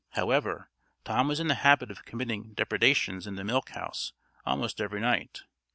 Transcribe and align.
However, 0.13 0.71
Tom 1.03 1.27
was 1.27 1.39
in 1.39 1.47
the 1.47 1.53
habit 1.53 1.91
of 1.91 2.05
committing 2.05 2.55
depredations 2.55 3.27
in 3.27 3.35
the 3.35 3.43
milk 3.43 3.69
house 3.69 4.13
almost 4.47 4.81
every 4.81 4.99
night. 4.99 5.43